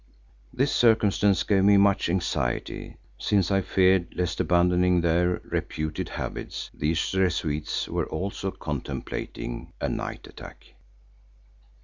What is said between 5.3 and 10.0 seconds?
reputed habits, these Rezuites were also contemplating a